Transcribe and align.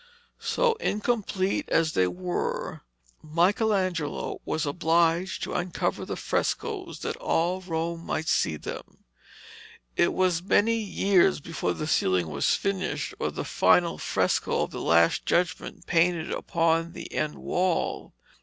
So, 0.39 0.73
incomplete 0.79 1.69
as 1.69 1.93
they 1.93 2.07
were, 2.07 2.81
Michelangelo 3.21 4.41
was 4.45 4.65
obliged 4.65 5.43
to 5.43 5.53
uncover 5.53 6.05
the 6.05 6.15
frescoes 6.15 7.01
that 7.01 7.15
all 7.17 7.61
Rome 7.61 7.99
might 8.03 8.27
see 8.27 8.57
them. 8.57 9.03
It 9.95 10.11
was 10.11 10.41
many 10.41 10.73
years 10.77 11.39
before 11.39 11.73
the 11.73 11.85
ceiling 11.85 12.29
was 12.31 12.55
finished 12.55 13.13
or 13.19 13.29
the 13.29 13.45
final 13.45 13.99
fresco 13.99 14.63
of 14.63 14.71
the 14.71 14.81
Last 14.81 15.23
Judgment 15.27 15.85
painted 15.85 16.31
upon 16.31 16.93
the 16.93 17.13
end 17.13 17.35
wall. 17.35 18.15